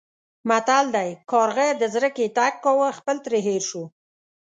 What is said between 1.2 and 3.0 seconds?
کارغه د زرکې تګ کاوه